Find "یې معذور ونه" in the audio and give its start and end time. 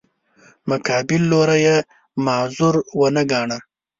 1.65-3.23